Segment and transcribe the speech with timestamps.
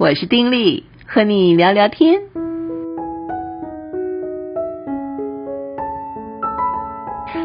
[0.00, 2.22] 我是丁力，和你聊聊天。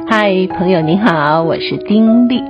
[0.08, 2.41] 嗨，朋友您好，我是丁力。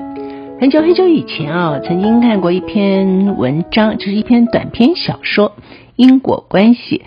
[0.62, 5.50] 很久很久以前啊，我曾经看过一篇文章，就是一篇短篇小说
[5.96, 7.00] 《因果关系》。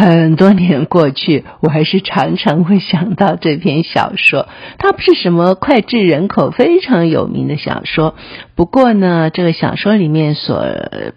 [0.00, 4.48] 很多年过去，我还是常常会想到这篇小说。
[4.78, 8.14] 它不是什么脍炙人口、非常有名的小说，
[8.54, 10.64] 不过呢，这个小说里面所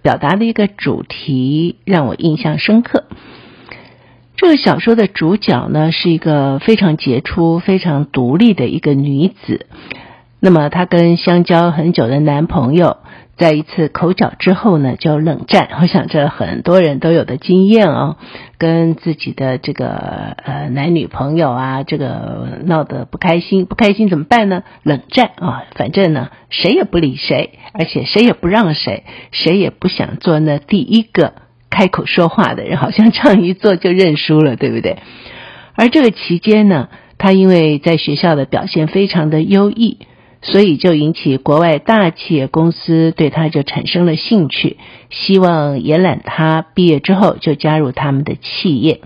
[0.02, 3.06] 表达的一个主题让我印象深刻。
[4.36, 9.66] 这个小说的主角呢，是一个非常杰出、非常独立的一个女子。
[10.42, 12.98] 那么，她跟相交很久的男朋友。
[13.36, 15.70] 在一次口角之后呢，就冷战。
[15.82, 18.18] 我想这很多人都有的经验哦，
[18.60, 24.64] 跟自己的这个呃男女朋友啊，这个闹得不开心，不开心怎么办呢？
[24.84, 31.34] 冷战啊，反正呢，谁也不理谁，而且谁也不让谁，谁也不想做那第一个
[31.72, 34.98] 开口说话的人， 好像这样一做就认输了，对不对？
[35.76, 39.98] 而这个期间呢，他因为在学校的表现非常的优异。
[40.46, 44.78] 所以就引起国外大企业公司对他就产生了兴趣，
[45.10, 49.00] 希望延揽他毕业之后就加入他们的企业，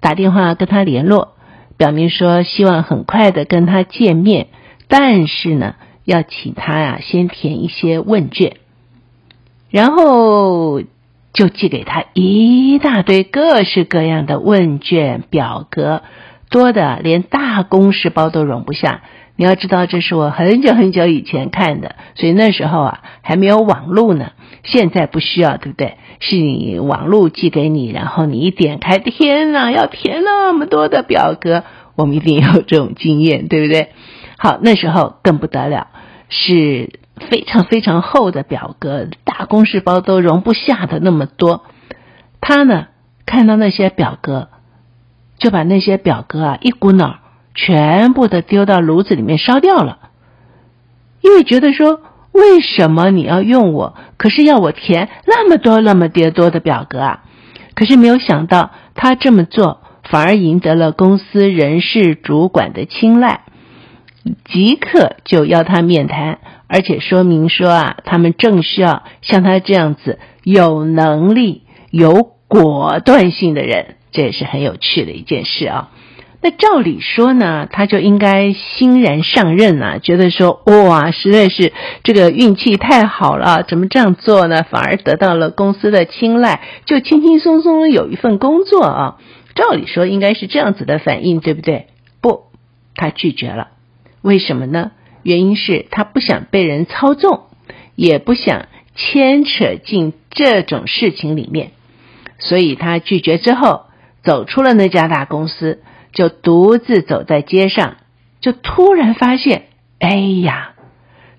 [0.00, 1.32] 打电话跟他联络，
[1.78, 4.48] 表明说希望很快的跟他见面，
[4.86, 8.56] 但是呢，要请他呀先填一些问卷，
[9.70, 10.82] 然后
[11.32, 16.02] 就寄给他一大堆各式各样的问卷表格，
[16.50, 19.02] 多的连大公事包都容不下。
[19.36, 24.30] 你要知道，这是我很久很久以前看的，所以那时候啊还没有网络呢。
[24.62, 25.96] 现在不需要，对不对？
[26.20, 31.64] 是你网络寄给你，然后你一点开，天哪，要填那么多的表格，
[31.96, 33.88] 我们一定有这种经验，对不对？
[34.38, 35.88] 好，那时候更不得了，
[36.28, 36.98] 是
[37.28, 41.64] 非常非常厚的表格，大公事包都容不下的那么多。
[42.40, 42.86] 他呢，
[43.26, 44.48] 看到那些表格，
[45.38, 47.16] 就把那些表格啊一股脑。
[47.54, 49.98] 全部的丢到炉子里面烧掉了，
[51.20, 52.00] 因为觉得说，
[52.32, 53.94] 为什么你要用我？
[54.16, 57.24] 可是要我填那么多那么多的表格啊！
[57.74, 63.42] 可是没有想到，他这么做反而赢得了公司人事主管的青睐，
[64.44, 75.90] 即刻就邀他面谈，而且说明说啊，他们正需要像他这样子有能力、有果断性的人，这也是很有趣的一件事啊。
[76.44, 81.72] 那照理说呢，他就应该欣然上任啊，觉得说哇，实在是
[82.02, 84.62] 这个运气太好了，怎么这样做呢？
[84.62, 89.16] 反而得到了公司的青睐，就轻轻松松有一份工作啊。
[89.54, 91.86] 照理说应该是这样子的反应，对不对？
[92.20, 92.42] 不，
[92.94, 93.68] 他拒绝了。
[94.20, 94.90] 为什么呢？
[95.22, 97.44] 原因是他不想被人操纵，
[97.94, 101.70] 也不想牵扯进这种事情里面，
[102.38, 103.84] 所以他拒绝之后，
[104.22, 105.80] 走出了那家大公司。
[106.14, 107.96] 就独自走在街上，
[108.40, 109.64] 就突然发现，
[109.98, 110.72] 哎呀，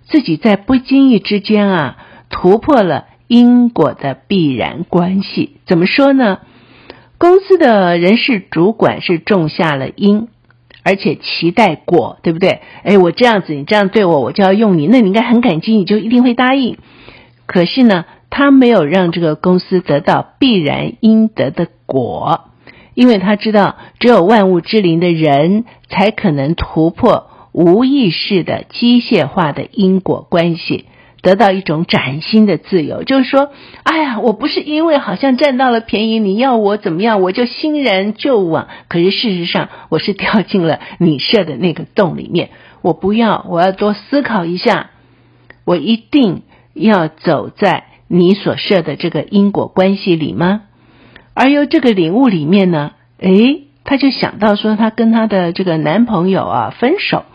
[0.08, 1.98] 自己在不经意之间啊，
[2.30, 5.58] 突破了因果的必然关系。
[5.66, 6.40] 怎么说呢？
[7.18, 10.28] 公司的人事主管是种下了因，
[10.84, 12.60] 而且期待果，对不对？
[12.84, 16.78] 哎，我这样子，你这样对我，我就要用你，那你应该很感激，你就一定会答应。
[17.46, 22.50] 可是呢，他没有让这个公司得到必然应得的果。
[22.96, 30.86] 因为他知道，只有万物之灵的人才可能突破无意识的机械化的因果关系，
[31.22, 33.04] 得到一种崭新的自由。
[33.04, 33.52] 就是说，
[33.84, 38.68] 哎呀，我不是因为好像占到了便宜，你要我怎么样，我就欣然就往。
[38.88, 42.50] 可是事实上，我是掉进了你设的那个洞里面。
[42.82, 44.92] 我不要，我要多思考一下。
[45.66, 50.62] 我一定要走在你所设的这个因果关系里吗？
[51.36, 57.26] 而由这个领悟里面呢，诶，他就想到说，他跟他的这个男朋友啊分手，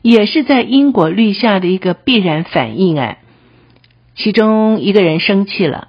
[0.00, 2.98] 也是在因果律下的一个必然反应。
[2.98, 3.18] 哎，
[4.14, 5.88] 其中一个人生气了，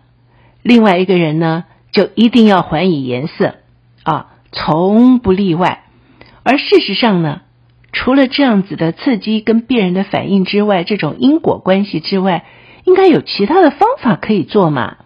[0.63, 3.55] 另外一个人呢就一定要还以颜色
[4.03, 5.83] 啊，从不例外。
[6.41, 7.41] 而事实上呢，
[7.91, 12.45] 除了这样子的刺激跟必然的反应之外，这种因果关系之外，
[12.83, 14.97] 应该有其他的方法可以做嘛？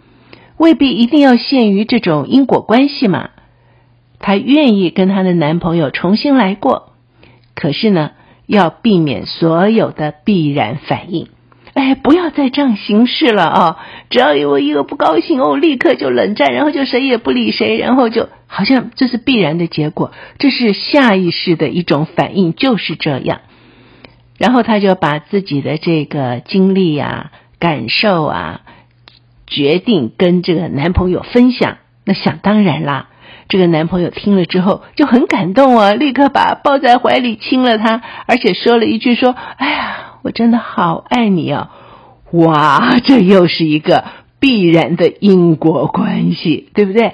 [0.57, 3.29] 未必一定要限于这种因果关系嘛？
[4.19, 6.93] 她愿意跟她的男朋友重新来过，
[7.55, 8.11] 可是呢，
[8.45, 11.27] 要避免所有的必然反应。
[11.73, 13.77] 哎，不要再这样行事了啊、
[14.11, 23.41] 只要有一个不高兴哦，立刻就冷战，然后就谁也不理谁，然后就好像这是必然的结果，这是下意识的一种反应，就是这样。
[24.37, 28.61] 然后她就把自己的这个经历啊、感受啊。
[29.53, 31.77] 决定跟这个男朋友分享。
[32.05, 33.09] 那想当然啦，
[33.47, 41.71] 这个男朋友听了之后就很感动啊，立刻把抱在怀里亲了她，而且说了一句说：“哎呀，我真的好爱你啊！”
[42.33, 44.05] 哇，这又是一个
[44.39, 47.13] 必然的因果关系，对不对？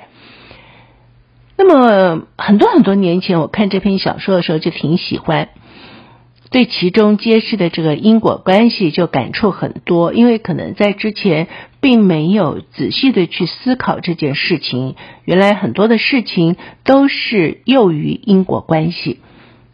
[1.58, 5.50] 那么很多很多年前，我看这篇小说的时候就挺喜欢，
[6.52, 11.48] 对其中揭示的这个因果关系就感触很多，因为可能在之前
[11.82, 19.20] 并没有仔细的去思考这件事情，原来很多的事情都是囿于因果关系，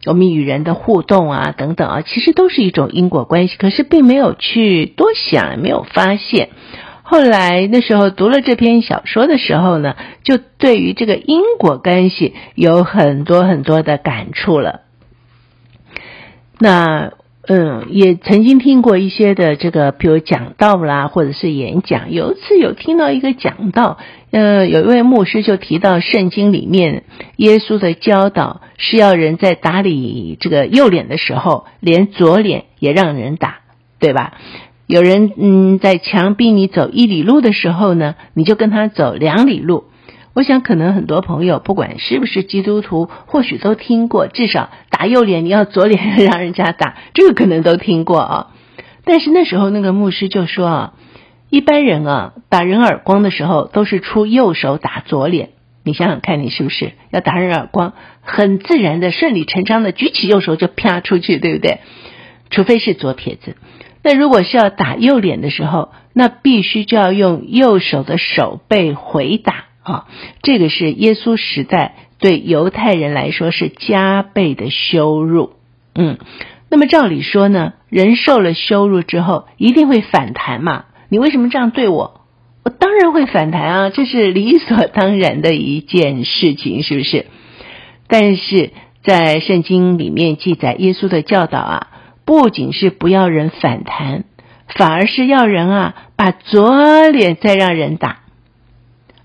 [0.04, 6.50] 我们与人的互动啊等等啊，其实都是一种因果关系，可是并没有去多想，没有发现。
[7.02, 14.80] 后来那时候读了这篇小说的时候呢，就对于这个因果关系有很多很多的感触了。
[16.58, 17.12] 那
[17.48, 22.10] 嗯，也曾经听过一些的这个，比如讲道啦，或者是演讲。
[22.10, 23.98] 有一次有听到一个讲道，
[24.32, 27.04] 呃，有一位牧师就提到圣经里面
[27.36, 33.60] 耶稣的教导是要人在打理这个右脸的时候，连左脸也让人打，
[34.00, 34.32] 对吧？
[34.88, 39.84] 有人嗯，在强逼你走一里路的时候呢，你就跟他走两里路。
[40.36, 48.46] 我想，可能很多朋友不管是不是基督徒，或许都听过，至少打右脸你要左脸 让人家打，这个可能都听过啊。
[49.06, 50.92] 但是那时候那个牧师就说啊，
[51.48, 55.52] 一般人啊打人耳光的时候都是出右手打左脸。
[55.84, 61.78] 你想想看，你是不是要打人耳光，很自然的、顺理成章的举起右手就啪出去，对不对？
[62.50, 63.56] 除非是左撇子。
[64.02, 70.06] 那如果是要打右脸的时候，那必须就要用右手的手背回打啊！
[70.42, 75.52] 这个是耶稣时代对犹太人来说是加倍的羞辱。
[75.94, 76.18] 嗯，
[76.68, 80.86] 那么照理说呢，人受了羞辱之后一定会反弹嘛？
[81.08, 82.20] 你为什么这样对我？
[82.64, 87.26] 我当然会反弹啊，这是理所当然的一件事情，是不是？
[88.08, 88.72] 但是
[89.04, 91.86] 在圣经里面记载耶稣的教导啊。
[92.26, 94.24] 不仅是不要人反弹，
[94.66, 98.18] 反而是要人啊把左脸再让人打。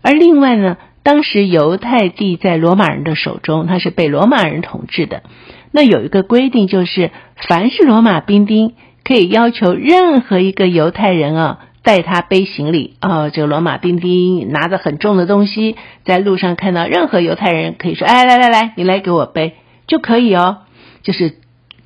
[0.02, 5.24] 而另外呢，当时犹太地在罗马人的手中，它是被罗马人统治的。
[5.72, 7.12] 那有一个规定，就是
[7.48, 19.56] 凡是罗马兵丁可以要求任何一个犹太人啊带他背行李啊，这个罗马兵丁拿着很重的东西，在路上看到任何犹太人，可以说：“哎，来来来，你来给我背
[19.88, 20.60] 就可以哦。”
[21.04, 21.36] 就是。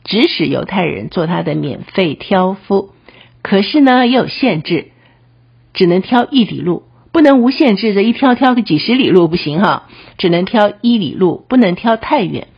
[0.08, 2.92] 指使犹太人做他的免费挑夫，
[3.42, 4.90] 可是呢也有限制，
[5.74, 6.84] 只能挑一里路，
[7.16, 9.84] 不能无限制的一挑挑个几十里路不行哈，
[10.18, 12.50] 只能挑一里路，不能挑太远。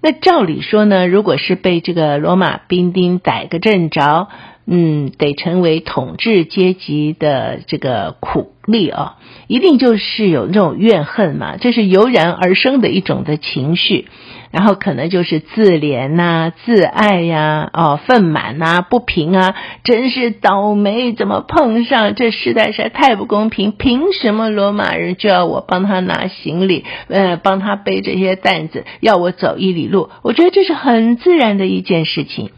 [0.00, 4.28] 那照理说呢，如果是被这个罗马兵丁逮个正着，
[4.70, 9.16] 嗯，得成为统治阶级的这个苦力啊，
[9.46, 14.06] 一定就是有那种怨恨嘛，这是油然而生的一种的情绪。
[14.50, 19.54] 然后可能就是自怜呐、自爱呀、哦、愤满呐、不平啊，
[19.84, 23.72] 真是倒霉，怎么碰上这时代实在太不公平？
[23.72, 30.08] 凭什么罗马人就要我帮他拿行李，呃，帮他背这些担子，要我走一里路？
[30.22, 32.50] 我觉得这是很自然的一件事情。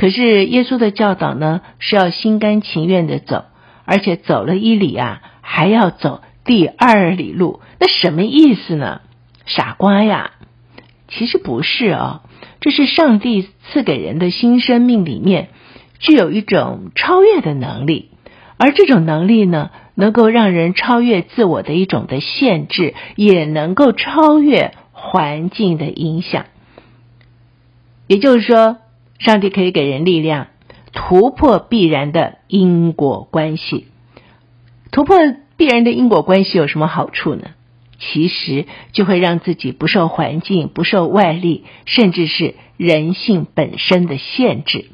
[0.00, 3.44] 可是耶稣的教导呢，是要心甘情愿的走，
[3.84, 9.02] 而且走了一里啊，还要走第二里路，那什么意思呢？
[9.44, 10.30] 傻瓜呀！
[11.08, 12.22] 其实不是啊，
[12.60, 15.50] 这是上帝赐给人的新生命里面
[15.98, 18.08] 具有一种超越的能力，
[18.56, 26.46] 而这种能力呢，能够让人超越自我的一种的限制，也能够超越环境的影响。
[28.06, 28.78] 也就是说，
[29.20, 30.48] 上帝可以给人力量，
[30.92, 33.86] 突破必然的因果关系。
[34.90, 35.16] 突破
[35.56, 37.50] 必然的因果关系有什么好处呢？
[38.00, 44.86] 其实就会让自己不受环境、不受外力，甚至是人性本身的限制，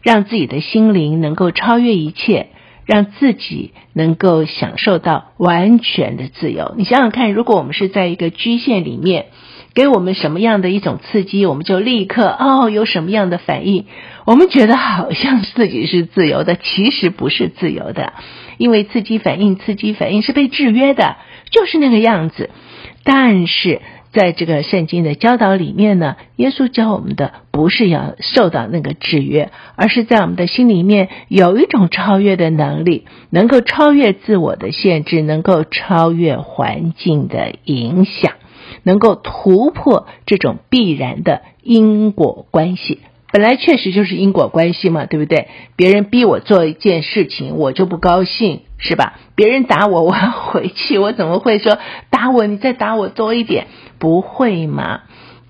[0.00, 2.50] 让自己的心灵能够超越一切，
[2.86, 6.74] 让自己能够享受到完全的自由。
[6.78, 9.26] 你想想看，如果我们是在一个局限里面，
[9.74, 13.86] 给我们什么样的一种刺激，我们就立刻哦有什么样的反应，
[14.26, 18.12] 我们觉得好像自己是自由的，其实不是自由的，
[18.58, 21.16] 因为刺激反应、刺激反应是被制约的。
[21.50, 22.48] 就是那个样子，
[23.04, 38.32] 但是在这个圣经的教导里面呢，耶稣教我们的不是要受到那个制约，而是在我们的心里面有一种超越的能力，能够超越自我的限制，能够超越环境的影响，
[38.82, 43.00] 能够突破这种必然的因果关系。
[43.32, 45.48] 本来确实就是因果关系嘛，对不对？
[45.74, 48.60] 别人逼我做一件事情，我就不高兴。
[48.84, 49.12] 是吧？
[49.36, 51.78] 别人打我，我要回去，我怎么会说
[52.10, 52.46] 打我？
[52.46, 53.68] 你再打我多一点，
[54.00, 55.02] 不会嘛？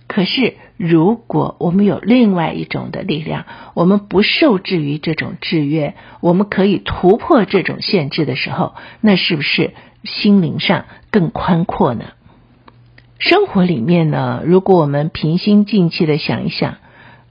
[0.06, 9.72] 可是，如果我们有另外一种的力量，我们不受制于这种制约，我们可以突破这种限制的时候，那是不是
[10.04, 12.04] 心灵上更宽阔呢？
[13.22, 16.78] 生活里面呢，如果我们平心静气的想一想，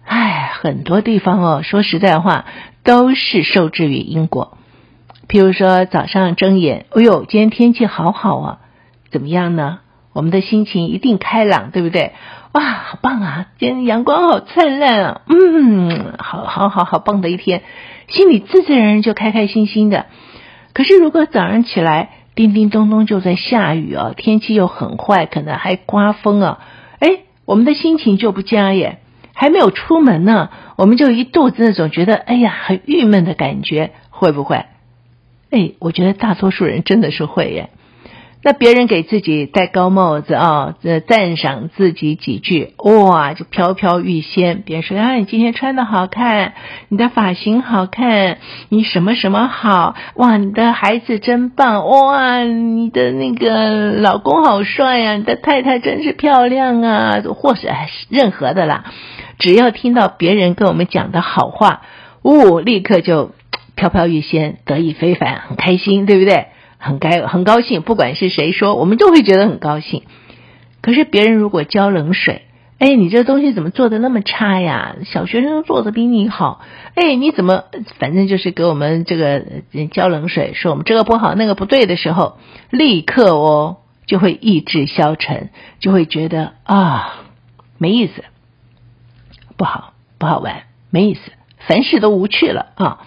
[0.05, 2.45] 哎，很多地方哦，说实在话，
[2.85, 4.57] 都是受制于因果。
[5.27, 8.59] 譬如说，早上睁眼，哎呦，今天天气好好啊，
[9.11, 9.79] 怎么样呢？
[10.13, 12.13] 我们的心情一定开朗，对不对？
[12.53, 13.47] 哇，好棒啊！
[13.59, 17.63] 今天阳光好灿烂啊，嗯，好好好好棒的一天，
[18.07, 20.05] 心里自自然然就开开心心的。
[20.73, 26.59] 可是如果早上起来叮叮咚咚就在下雨啊，天气又很坏，可能还刮风啊，
[26.99, 28.99] 哎，我们的心情就不佳耶。
[29.33, 34.65] 还没有出门呢，我们就一肚子那种觉得哎呀很郁闷的感觉，会不会？
[35.49, 37.69] 哎，我觉得大多数人真的是会耶。
[38.43, 44.63] 那别人给自己戴高帽子啊，这赞赏自己几句，哇，就飘飘欲仙。
[44.65, 46.53] 别人说啊，你今天穿的好看，
[46.89, 57.69] 你的发型好看，你什么什么好，哇，你的孩子真棒，哇，你的那个老公好帅呀，你的太太真是漂亮啊，或是
[58.09, 58.85] 任何的啦，
[59.37, 61.81] 只要听到别人跟我们讲的好话，
[62.23, 63.33] 呜、哦，立刻就
[63.75, 66.47] 飘飘欲仙，得意非凡，很开心，对不对？
[66.81, 70.03] 很该很高兴，不管是谁说，我们都会觉得很高兴。
[70.81, 72.41] 可是别人如果浇冷水，
[72.79, 74.95] 哎，你这东西怎么做的那么差呀？
[75.05, 76.61] 小学生做的比你好，
[76.95, 77.65] 哎，你怎么
[77.99, 79.45] 反正就是给我们这个
[79.91, 82.39] 浇冷水，说我们这个不好那个不对的时候，
[82.71, 87.25] 立刻哦就会意志消沉，就会觉得啊
[87.77, 88.23] 没意思，
[89.55, 91.21] 不好不好玩，没意思，
[91.59, 93.05] 凡事都无趣了啊。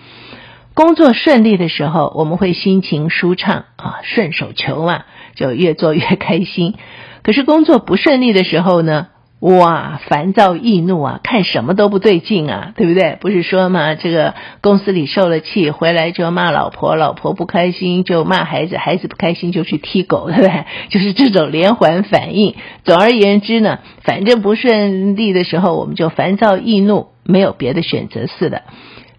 [0.75, 5.05] 工作顺利的时候，我们会心情舒畅啊，顺手球嘛，
[5.37, 6.75] 就越做越开心。
[7.23, 9.07] 可是工作不顺利的时候呢，
[9.39, 13.17] 哇，烦躁易怒啊，看什么都不对劲啊，对不对？
[13.21, 20.65] 不是说嘛，这个公司里受了气，回来就骂老婆，老婆不开心就骂孩子，孩子不开心就去踢狗，对不对？
[20.91, 22.57] 就是这种连环反应。
[22.83, 28.63] 总而言之呢，反正不顺利的时候，我们就烦躁易怒，没有别的选择似的。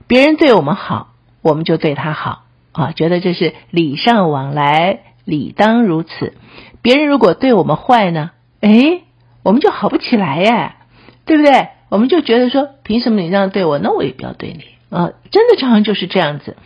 [0.06, 1.15] 别人对我们好。
[1.46, 6.34] 我们就对他好啊，觉得这是礼尚往来，理当如此。
[6.82, 9.04] 别人如果对我们坏呢，诶，
[9.44, 10.78] 我们就好不起来呀，
[11.24, 11.68] 对不对？
[11.90, 15.12] 我们就觉得说，凭什么你这样对我，那我也不要对你啊。
[15.30, 16.58] 真的常常就是这样子，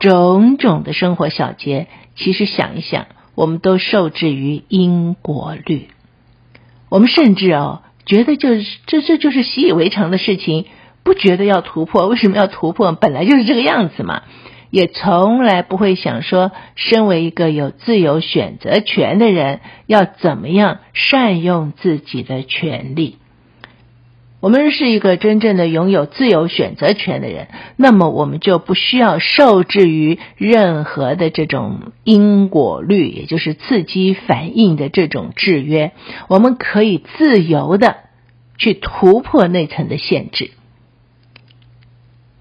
[0.00, 3.06] 种种的生活小节，其实想一想，
[3.36, 5.90] 我们都受制于因果律。
[6.88, 10.66] 我们甚至哦，觉得就是这这就是习以为常的事情。
[11.08, 12.92] 不觉得要突破，为什么要突破？
[12.92, 14.24] 本来就是这个样子嘛，
[14.68, 23.16] 也从来不会想说，身为一个有自由选择权的人，要怎么样善用自己的权利。
[24.40, 35.92] 我们是一个真正的拥有自由选择权的人，那么我们就不需要受制于任何的这种因果律，也就是刺激反应的这种制约，
[36.28, 37.96] 我们可以自由的
[38.58, 40.50] 去突破那层的限制。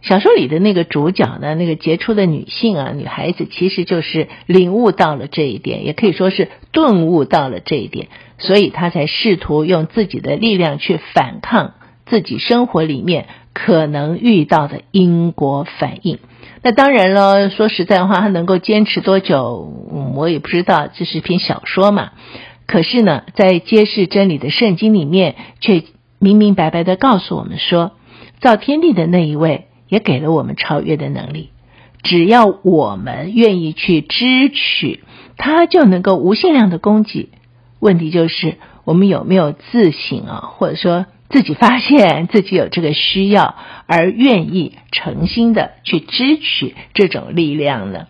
[0.07, 11.73] 小说里的那个主角呢，那个杰出的女性啊，女孩子其实就是领悟到了这一点，也可以说是顿悟到了这一点，所以她才试图用自己的力量去反抗
[12.05, 16.19] 自己生活里面可能遇到的因果反应。
[16.63, 19.73] 那当然了，说实在话，她能够坚持多久，
[20.15, 22.11] 我也不知道，这是篇小说嘛。
[22.65, 25.83] 可是呢，在揭示真理的圣经里面，却
[26.17, 27.91] 明明白白地告诉我们说，
[28.39, 29.65] 造天地的那一位。
[29.89, 31.49] 也给了我们超越的能力，
[32.03, 35.03] 只要我们愿意去支取，
[35.37, 37.29] 它就能够无限量的供给。
[37.79, 48.07] 问题就是我们有没有自省啊，或者说自己发现自己有这个需要，而愿意诚心的去支取这种力量呢？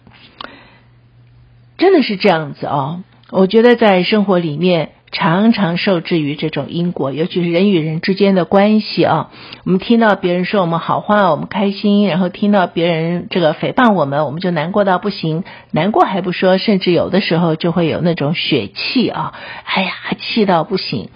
[1.77, 4.91] 真的是这样子哦，我觉得在生活里面。
[5.11, 9.31] 常常受制于这种因果，尤其是人与人之间的关系啊。
[9.63, 15.43] 我们听到别人说我们好话，我们开心；然后听到别人这个诽谤我们，我们就难过到不行。
[15.71, 19.33] 难过还不说，甚至有的时候就会有那种血气啊！
[19.63, 21.09] 哎呀，气到不行。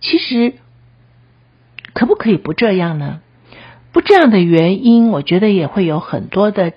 [0.00, 0.54] 其实，
[1.94, 3.20] 可不可以不这样呢？
[3.92, 6.72] 不这样的原因，我觉得也会有很多的。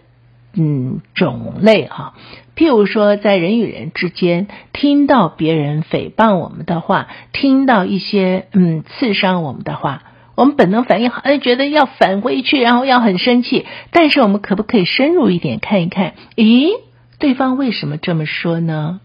[0.55, 2.13] 嗯，种类哈，
[2.55, 10.03] 譬如说，在人与人之间，听到别人诽谤我们的话，听到一些嗯刺伤我们的话，
[10.36, 13.65] 我们本能反应好像觉得要反回去，然后要很生气。
[13.91, 16.13] 但是，我们可不可以深入一点看一看？
[16.36, 16.69] 咦，
[17.17, 19.00] 对方为什么这么说呢？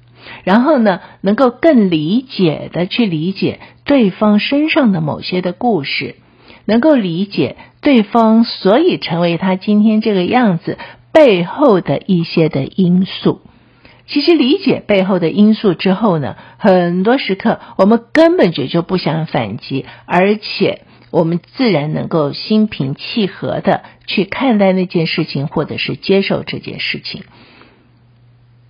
[0.44, 6.16] 然后呢，能够更理解的去理解对方身上的某些的故事，
[6.66, 10.76] 能够理解对方所以成为他今天这个样子
[11.12, 13.40] 背后的一些的因素。
[14.06, 27.24] 其实理解背后的因素之后呢，很多时刻我们根本就就不想反击，而且我们自然能够心平气和的去看待那件事情，或者是接受这件事情。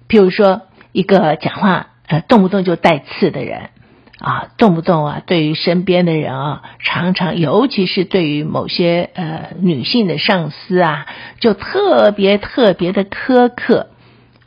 [0.09, 3.71] 譬如说，一个讲话呃动不动就带刺的人
[4.21, 11.07] 啊，动不动啊对于身边的人啊，常常尤其是对于某些呃女性的上司啊，
[11.41, 13.89] 就特别特别的苛刻。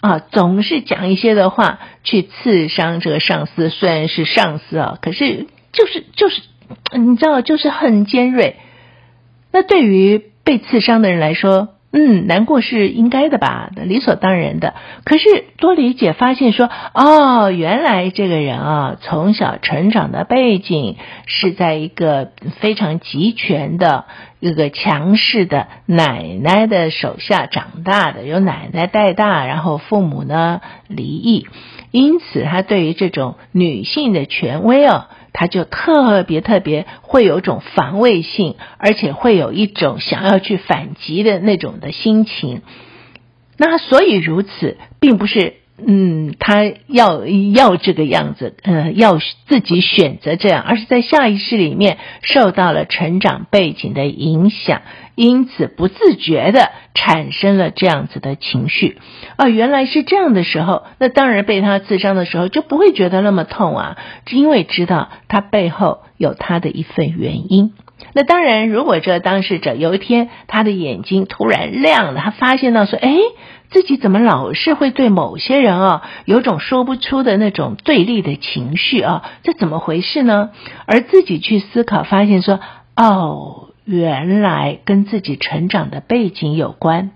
[0.01, 6.41] 啊，总是讲一些的话去刺伤这个上司，虽然是上司啊，可是就是就是，
[6.97, 8.55] 你知道，就是很尖锐。
[9.51, 14.75] 那对于被刺伤的人来说，嗯，难过是应该的吧，理所当然的。
[15.03, 20.95] 可是多理解，发现说，哦，原来这个人啊，从小成长的背景
[21.25, 22.31] 是在一个
[22.61, 24.05] 非常集权的、
[24.39, 31.45] 一个强势的奶奶的手下长大的，由奶奶带大，然后父母呢离异，
[31.91, 35.07] 因此他对于这种女性的权威哦。
[35.33, 42.61] 他就特别特别会有种防卫性，而且会有一种想要去反击的那种的心情。
[43.57, 45.60] 那所以如此，并不是。
[45.85, 54.81] 嗯，他要要这个样子，呃，要自己选择这样，而是在下意识里面受到了成长背景的影响，
[55.15, 58.97] 因此不自觉的产生了这样子的情绪。
[59.35, 63.97] 啊，原来是这样的时候，那当然被他刺伤的时候就不会觉得那么痛啊，
[64.29, 67.73] 因为知道他背后有他的一份原因。
[68.13, 73.15] 那当然，如果这当事者有一天他的眼睛突然亮了，他发现到说，哎。
[73.71, 79.23] 自己怎么老是会对某些人啊有种说不出的那种对立的情绪啊？
[79.43, 80.49] 这怎么回事呢？
[80.85, 82.59] 而自己去思考，发现说，
[82.97, 87.11] 哦，原来跟自己成长的背景有关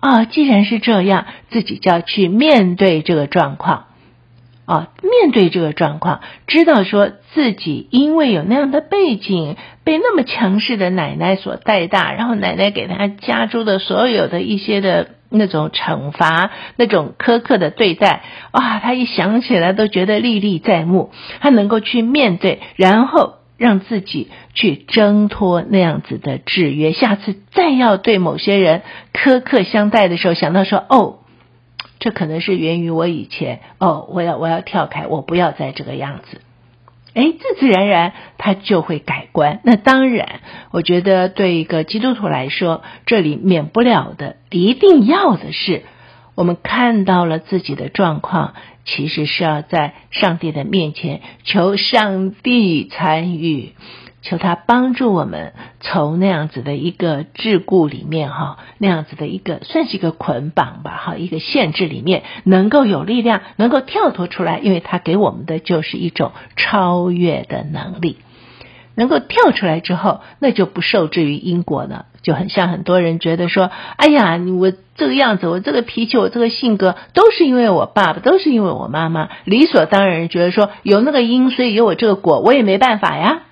[0.00, 0.24] 啊。
[0.24, 3.84] 既然是这样，自己就要去面对这个状况
[4.70, 15.08] 啊，面对这个状况，知道说自己因为有那样的背景，被那么强势的奶奶所带大，然后奶奶给他加诸的所有的一些的。
[15.32, 18.80] 那种惩罚，那种苛刻的对待，哇！
[18.80, 21.12] 他一想起来都觉得历历在目。
[21.38, 26.90] 他能够去面对，然后让自己去挣脱那样子的制约。
[26.90, 31.20] 下次再要对某些人苛刻相待的时候，想到说：“哦，
[32.00, 33.60] 这可能是源于我以前。
[33.78, 36.40] 哦，我要我要跳开，我不要再这个样子。”
[37.12, 39.58] 哎，自自然然他就会改观。
[39.64, 45.82] 那当然，我觉得对一个基督徒来说，这里免不了的、一定要的是，
[46.36, 53.72] 我们看到了自己的状况，其实是要在上帝的面前求上帝参与。
[54.22, 68.18] 求他帮助我们从那样子的一个桎梏里面哈，那样子的一个算是一个捆绑吧哈，一个限制里面能够有力量，能够跳脱出来，因为他给我们的就是一种超越的能力。
[68.96, 83.42] 能够跳出来之后，那就不受制于因果了，就很像很多人觉得说：“哎呀，我这个样子，我这个脾气，我这个性格，都是因为我爸爸，都是因为我妈妈，理所当然觉得说有那个因，所以有我这个果，我也没办法呀。”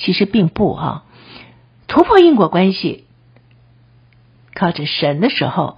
[0.00, 1.04] 其实并不哈，
[1.86, 3.04] 突破因果关系，
[4.54, 5.76] 靠着神的时候，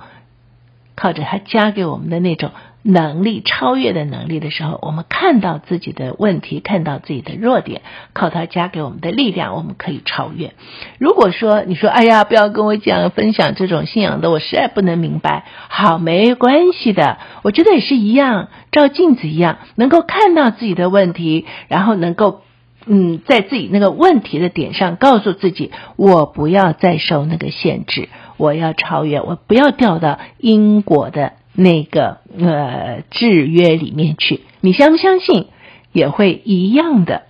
[0.95, 2.53] 靠着他加给我们的那种
[2.85, 7.83] 能力，超越的能力的时候，我们看到自己的问题，看到自己的弱点，
[8.13, 10.55] 靠他加给我们的力量，我们可以超越。
[10.99, 15.47] 如果说你说，哎呀，不要跟我讲分享这种信仰的，我实在不能明白。
[15.69, 22.43] 好，没关系的，我觉得也是一样，照镜子一样，能够看到自己的问题，然后能够。
[22.87, 34.41] 嗯，在自己那个问题的点上，告诉自己，我不要再受那个限制，我要超越，我不要掉到因果的那个呃制约里面去。
[34.61, 35.47] 你相不相信？
[35.93, 37.25] 也会一样的，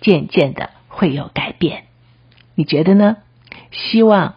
[0.00, 1.82] 渐渐的会有改变。
[2.54, 3.16] 你觉得呢？
[3.72, 4.34] 希望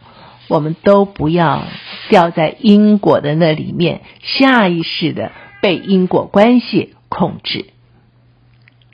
[0.48, 1.64] 我们都不要
[2.10, 7.68] 掉在因果的那里面，下意识的被因果关系控制。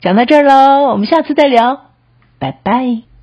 [0.04, 1.80] 讲到这儿喽，我们下次再聊，
[2.38, 3.13] 拜拜。